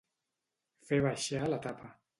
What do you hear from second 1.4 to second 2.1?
la tapa.